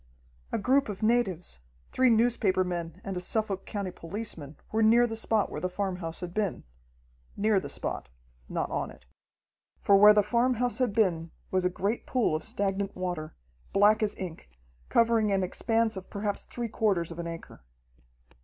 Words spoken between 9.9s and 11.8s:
where the farmhouse had been was a